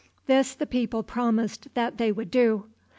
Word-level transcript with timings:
This 0.25 0.55
the 0.55 0.65
people 0.65 1.03
promised 1.03 1.67
that 1.75 1.99
they 1.99 2.11
would 2.11 2.31
do. 2.31 2.65